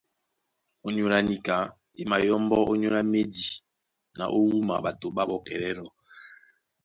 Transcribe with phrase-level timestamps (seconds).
[0.87, 1.55] Ónyólá níka,
[1.99, 3.45] e mayɔ́mbɔ́ ónyólá médi
[4.17, 5.91] na ó wúma ɓato ɓá mɔ́kɛlɛ́nɔ̄.